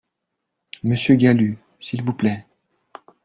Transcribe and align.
Monsieur 0.83 1.13
Galut, 1.15 1.59
s’il 1.79 2.01
vous 2.01 2.15
plaît 2.15 2.47